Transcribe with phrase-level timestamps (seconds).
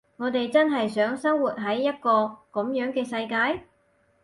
[0.17, 3.65] 我哋真係想生活喺一個噉樣嘅世界？